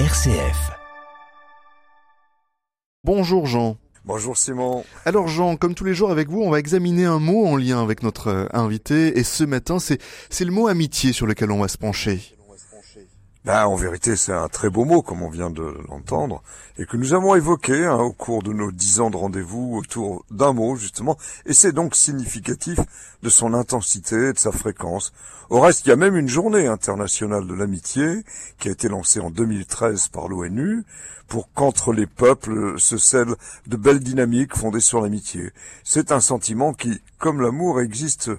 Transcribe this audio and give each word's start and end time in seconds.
RCF. 0.00 0.72
Bonjour 3.04 3.46
Jean. 3.46 3.76
Bonjour 4.04 4.36
Simon. 4.36 4.84
Alors 5.04 5.28
Jean, 5.28 5.56
comme 5.56 5.76
tous 5.76 5.84
les 5.84 5.94
jours 5.94 6.10
avec 6.10 6.28
vous, 6.28 6.42
on 6.42 6.50
va 6.50 6.58
examiner 6.58 7.04
un 7.04 7.20
mot 7.20 7.46
en 7.46 7.56
lien 7.56 7.80
avec 7.80 8.02
notre 8.02 8.26
euh, 8.26 8.46
invité 8.52 9.16
et 9.16 9.22
ce 9.22 9.44
matin, 9.44 9.78
c'est 9.78 10.00
c'est 10.30 10.44
le 10.44 10.50
mot 10.50 10.66
amitié 10.66 11.12
sur 11.12 11.28
lequel 11.28 11.52
on 11.52 11.60
va 11.60 11.68
se 11.68 11.78
pencher. 11.78 12.34
Ben, 13.44 13.66
en 13.66 13.74
vérité, 13.74 14.16
c'est 14.16 14.32
un 14.32 14.48
très 14.48 14.70
beau 14.70 14.86
mot, 14.86 15.02
comme 15.02 15.20
on 15.20 15.28
vient 15.28 15.50
de 15.50 15.76
l'entendre, 15.90 16.42
et 16.78 16.86
que 16.86 16.96
nous 16.96 17.12
avons 17.12 17.34
évoqué 17.34 17.84
hein, 17.84 17.98
au 17.98 18.10
cours 18.10 18.42
de 18.42 18.54
nos 18.54 18.72
dix 18.72 19.00
ans 19.00 19.10
de 19.10 19.18
rendez-vous 19.18 19.76
autour 19.76 20.24
d'un 20.30 20.54
mot, 20.54 20.76
justement, 20.76 21.18
et 21.44 21.52
c'est 21.52 21.72
donc 21.72 21.94
significatif 21.94 22.78
de 23.22 23.28
son 23.28 23.52
intensité 23.52 24.28
et 24.28 24.32
de 24.32 24.38
sa 24.38 24.50
fréquence. 24.50 25.12
Au 25.50 25.60
reste, 25.60 25.84
il 25.84 25.90
y 25.90 25.92
a 25.92 25.96
même 25.96 26.16
une 26.16 26.28
journée 26.28 26.68
internationale 26.68 27.46
de 27.46 27.52
l'amitié, 27.52 28.24
qui 28.58 28.68
a 28.68 28.72
été 28.72 28.88
lancée 28.88 29.20
en 29.20 29.28
2013 29.28 30.08
par 30.08 30.28
l'ONU, 30.28 30.82
pour 31.28 31.52
qu'entre 31.52 31.92
les 31.92 32.06
peuples 32.06 32.80
se 32.80 32.96
scellent 32.96 33.36
de 33.66 33.76
belles 33.76 34.00
dynamiques 34.00 34.56
fondées 34.56 34.80
sur 34.80 35.02
l'amitié. 35.02 35.52
C'est 35.82 36.12
un 36.12 36.20
sentiment 36.20 36.72
qui, 36.72 37.02
comme 37.18 37.42
l'amour, 37.42 37.82
existe 37.82 38.30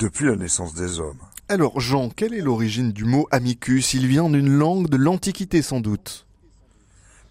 depuis 0.00 0.26
la 0.26 0.34
naissance 0.34 0.74
des 0.74 0.98
hommes. 0.98 1.20
Alors 1.50 1.80
Jean, 1.80 2.10
quelle 2.10 2.32
est 2.32 2.42
l'origine 2.42 2.92
du 2.92 3.04
mot 3.04 3.26
amicus? 3.32 3.94
Il 3.94 4.06
vient 4.06 4.30
d'une 4.30 4.56
langue 4.56 4.88
de 4.88 4.96
l'Antiquité 4.96 5.62
sans 5.62 5.80
doute. 5.80 6.24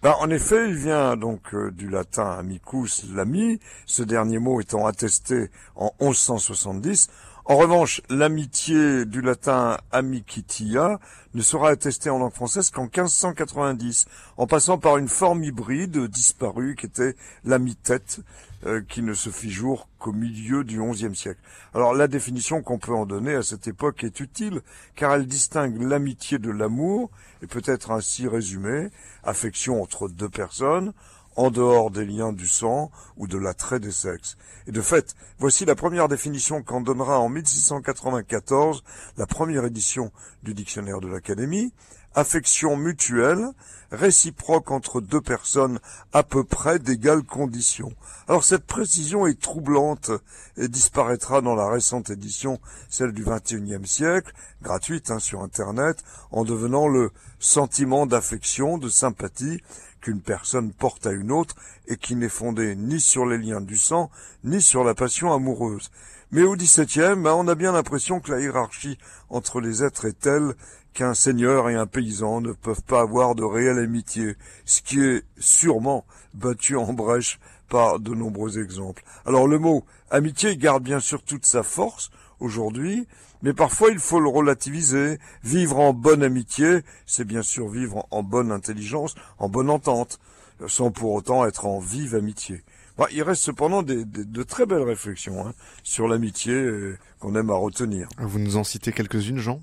Ben, 0.02 0.14
en 0.20 0.28
effet, 0.28 0.68
il 0.68 0.74
vient 0.74 1.16
donc 1.16 1.54
euh, 1.54 1.70
du 1.70 1.88
latin 1.88 2.32
amicus, 2.32 3.06
l'ami, 3.14 3.60
ce 3.86 4.02
dernier 4.02 4.38
mot 4.38 4.60
étant 4.60 4.84
attesté 4.84 5.48
en 5.74 5.94
1170. 6.02 7.08
En 7.50 7.56
revanche, 7.56 8.00
l'amitié 8.08 9.04
du 9.06 9.22
latin 9.22 9.76
amicitia 9.90 11.00
ne 11.34 11.42
sera 11.42 11.70
attestée 11.70 12.08
en 12.08 12.20
langue 12.20 12.32
française 12.32 12.70
qu'en 12.70 12.84
1590, 12.84 14.06
en 14.36 14.46
passant 14.46 14.78
par 14.78 14.98
une 14.98 15.08
forme 15.08 15.42
hybride 15.42 16.06
disparue 16.06 16.76
qui 16.76 16.86
était 16.86 17.16
l'amitette, 17.42 18.20
euh, 18.66 18.82
qui 18.88 19.02
ne 19.02 19.14
se 19.14 19.30
fit 19.30 19.50
jour 19.50 19.88
qu'au 19.98 20.12
milieu 20.12 20.62
du 20.62 20.80
XIe 20.80 21.16
siècle. 21.16 21.40
Alors 21.74 21.92
la 21.92 22.06
définition 22.06 22.62
qu'on 22.62 22.78
peut 22.78 22.94
en 22.94 23.04
donner 23.04 23.34
à 23.34 23.42
cette 23.42 23.66
époque 23.66 24.04
est 24.04 24.20
utile, 24.20 24.60
car 24.94 25.14
elle 25.14 25.26
distingue 25.26 25.82
l'amitié 25.82 26.38
de 26.38 26.52
l'amour, 26.52 27.10
et 27.42 27.48
peut 27.48 27.62
être 27.64 27.90
ainsi 27.90 28.28
résumée, 28.28 28.90
affection 29.24 29.82
entre 29.82 30.08
deux 30.08 30.28
personnes, 30.28 30.92
en 31.40 31.50
dehors 31.50 31.90
des 31.90 32.04
liens 32.04 32.34
du 32.34 32.46
sang 32.46 32.90
ou 33.16 33.26
de 33.26 33.38
l'attrait 33.38 33.80
des 33.80 33.92
sexes. 33.92 34.36
Et 34.66 34.72
de 34.72 34.82
fait, 34.82 35.14
voici 35.38 35.64
la 35.64 35.74
première 35.74 36.06
définition 36.06 36.62
qu'en 36.62 36.82
donnera 36.82 37.18
en 37.18 37.30
1694 37.30 38.84
la 39.16 39.26
première 39.26 39.64
édition 39.64 40.12
du 40.42 40.52
dictionnaire 40.52 41.00
de 41.00 41.08
l'Académie, 41.08 41.72
affection 42.14 42.76
mutuelle, 42.76 43.46
réciproque 43.92 44.70
entre 44.70 45.00
deux 45.00 45.20
personnes 45.20 45.80
à 46.12 46.22
peu 46.22 46.44
près 46.44 46.78
d'égales 46.78 47.24
conditions. 47.24 47.92
Alors 48.28 48.44
cette 48.44 48.64
précision 48.64 49.26
est 49.26 49.40
troublante 49.40 50.10
et 50.56 50.68
disparaîtra 50.68 51.40
dans 51.40 51.54
la 51.54 51.68
récente 51.68 52.10
édition, 52.10 52.60
celle 52.88 53.12
du 53.12 53.24
XXIe 53.24 53.86
siècle, 53.86 54.32
gratuite 54.62 55.10
hein, 55.10 55.18
sur 55.18 55.42
Internet, 55.42 56.04
en 56.30 56.44
devenant 56.44 56.86
le 56.86 57.10
sentiment 57.38 58.06
d'affection, 58.06 58.78
de 58.78 58.88
sympathie 58.88 59.60
qu'une 60.00 60.20
personne 60.20 60.72
porte 60.72 61.06
à 61.06 61.12
une 61.12 61.32
autre 61.32 61.56
et 61.86 61.96
qui 61.96 62.14
n'est 62.14 62.28
fondé 62.28 62.74
ni 62.76 63.00
sur 63.00 63.26
les 63.26 63.38
liens 63.38 63.60
du 63.60 63.76
sang, 63.76 64.10
ni 64.44 64.62
sur 64.62 64.84
la 64.84 64.94
passion 64.94 65.32
amoureuse. 65.32 65.90
Mais 66.32 66.44
au 66.44 66.54
XVIIe, 66.54 67.16
ben, 67.16 67.34
on 67.34 67.48
a 67.48 67.56
bien 67.56 67.72
l'impression 67.72 68.20
que 68.20 68.30
la 68.30 68.40
hiérarchie 68.40 68.98
entre 69.30 69.60
les 69.60 69.82
êtres 69.82 70.04
est 70.04 70.20
telle 70.20 70.54
qu'un 70.94 71.12
seigneur 71.12 71.68
et 71.68 71.74
un 71.74 71.86
paysan 71.86 72.40
ne 72.40 72.52
peuvent 72.52 72.82
pas 72.82 73.00
avoir 73.00 73.34
de 73.34 73.42
réelle 73.42 73.80
amitié, 73.80 74.36
ce 74.64 74.80
qui 74.80 75.00
est 75.00 75.24
sûrement 75.38 76.04
battu 76.34 76.76
en 76.76 76.92
brèche 76.92 77.40
par 77.68 77.98
de 77.98 78.14
nombreux 78.14 78.60
exemples. 78.60 79.02
Alors 79.26 79.48
le 79.48 79.58
mot 79.58 79.84
amitié 80.10 80.56
garde 80.56 80.84
bien 80.84 81.00
sûr 81.00 81.20
toute 81.24 81.46
sa 81.46 81.64
force 81.64 82.12
aujourd'hui, 82.38 83.08
mais 83.42 83.52
parfois 83.52 83.90
il 83.90 83.98
faut 83.98 84.20
le 84.20 84.28
relativiser. 84.28 85.18
Vivre 85.42 85.80
en 85.80 85.92
bonne 85.92 86.22
amitié, 86.22 86.82
c'est 87.06 87.24
bien 87.24 87.42
sûr 87.42 87.68
vivre 87.68 88.06
en 88.12 88.22
bonne 88.22 88.52
intelligence, 88.52 89.16
en 89.38 89.48
bonne 89.48 89.70
entente, 89.70 90.20
sans 90.68 90.92
pour 90.92 91.12
autant 91.12 91.44
être 91.44 91.66
en 91.66 91.80
vive 91.80 92.14
amitié. 92.14 92.62
Il 93.12 93.22
reste 93.22 93.42
cependant 93.42 93.82
de 93.82 94.42
très 94.42 94.66
belles 94.66 94.82
réflexions 94.82 95.46
hein, 95.46 95.54
sur 95.82 96.08
l'amitié 96.08 96.52
euh, 96.52 96.98
qu'on 97.18 97.34
aime 97.34 97.50
à 97.50 97.54
retenir. 97.54 98.08
Vous 98.18 98.38
nous 98.38 98.56
en 98.56 98.64
citez 98.64 98.92
quelques-unes, 98.92 99.38
Jean? 99.38 99.60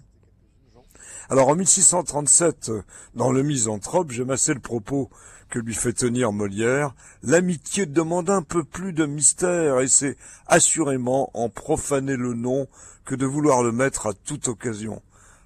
Alors 1.30 1.50
en 1.50 1.56
1637, 1.56 2.72
dans 3.14 3.32
le 3.32 3.44
Misanthrope, 3.44 4.12
j'ai 4.12 4.24
massé 4.24 4.54
le 4.54 4.62
propos 4.62 5.10
que 5.50 5.60
lui 5.60 5.74
fait 5.74 5.94
tenir 5.94 6.32
Molière. 6.32 6.96
L'amitié 7.22 7.86
demande 7.86 8.30
un 8.30 8.42
peu 8.42 8.64
plus 8.64 8.94
de 8.94 9.06
mystère, 9.06 9.82
et 9.82 9.88
c'est 9.88 10.16
assurément 10.48 11.30
en 11.34 11.50
profaner 11.50 12.16
le 12.16 12.34
nom 12.34 12.68
que 13.04 13.16
de 13.16 13.26
vouloir 13.26 13.64
le 13.64 13.72
mettre 13.72 14.08
à 14.08 14.14
toute 14.14 14.48
occasion. 14.48 15.02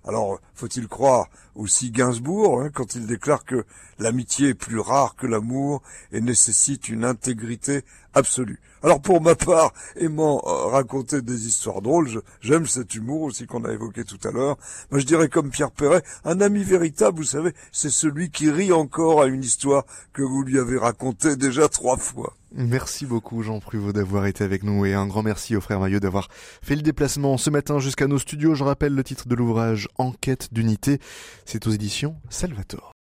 Alors, 0.07 0.39
faut-il 0.55 0.87
croire 0.87 1.27
aussi 1.55 1.91
Gainsbourg 1.91 2.61
hein, 2.61 2.71
quand 2.73 2.95
il 2.95 3.05
déclare 3.05 3.45
que 3.45 3.65
l'amitié 3.99 4.49
est 4.49 4.53
plus 4.55 4.79
rare 4.79 5.15
que 5.15 5.27
l'amour 5.27 5.83
et 6.11 6.21
nécessite 6.21 6.89
une 6.89 7.05
intégrité 7.05 7.83
absolue? 8.13 8.59
Alors 8.83 8.99
pour 8.99 9.21
ma 9.21 9.35
part, 9.35 9.73
aimant 9.95 10.41
euh, 10.43 10.65
raconter 10.65 11.21
des 11.21 11.45
histoires 11.45 11.83
drôles, 11.83 12.09
j'aime 12.39 12.65
cet 12.65 12.95
humour 12.95 13.21
aussi 13.21 13.45
qu'on 13.45 13.63
a 13.63 13.71
évoqué 13.71 14.03
tout 14.03 14.19
à 14.27 14.31
l'heure. 14.31 14.57
Moi 14.89 14.99
je 14.99 15.05
dirais 15.05 15.29
comme 15.29 15.51
Pierre 15.51 15.71
Perret, 15.71 16.01
un 16.25 16.41
ami 16.41 16.63
véritable, 16.63 17.19
vous 17.19 17.23
savez, 17.23 17.53
c'est 17.71 17.91
celui 17.91 18.31
qui 18.31 18.49
rit 18.49 18.71
encore 18.71 19.21
à 19.21 19.27
une 19.27 19.43
histoire 19.43 19.85
que 20.13 20.23
vous 20.23 20.41
lui 20.41 20.57
avez 20.57 20.79
racontée 20.79 21.35
déjà 21.35 21.69
trois 21.69 21.97
fois. 21.97 22.35
Merci 22.53 23.05
beaucoup 23.05 23.43
Jean 23.43 23.59
Pruvot 23.59 23.93
d'avoir 23.93 24.25
été 24.25 24.43
avec 24.43 24.63
nous 24.63 24.85
et 24.85 24.93
un 24.93 25.07
grand 25.07 25.23
merci 25.23 25.55
au 25.55 25.61
frère 25.61 25.79
Maillot 25.79 26.01
d'avoir 26.01 26.27
fait 26.61 26.75
le 26.75 26.81
déplacement 26.81 27.37
ce 27.37 27.49
matin 27.49 27.79
jusqu'à 27.79 28.07
nos 28.07 28.19
studios. 28.19 28.55
Je 28.55 28.65
rappelle 28.65 28.93
le 28.93 29.03
titre 29.05 29.29
de 29.29 29.35
l'ouvrage 29.35 29.87
Enquête 29.97 30.49
d'unité. 30.53 30.99
C'est 31.45 31.65
aux 31.67 31.71
éditions 31.71 32.17
Salvatore. 32.29 32.89